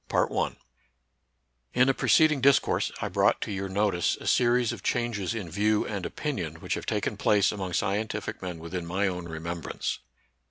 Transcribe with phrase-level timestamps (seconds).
[0.09, 0.55] TN
[1.75, 6.07] a preceding discourse I brought to your notice a series of changes in view and
[6.07, 9.99] opinion which have taken place among scien tific men within my own remembrance.